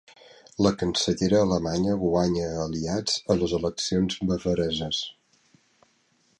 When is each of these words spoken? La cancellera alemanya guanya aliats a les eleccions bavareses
La 0.67 0.69
cancellera 0.83 1.41
alemanya 1.47 1.97
guanya 2.05 2.49
aliats 2.63 3.21
a 3.27 3.37
les 3.43 3.55
eleccions 3.61 4.19
bavareses 4.33 5.07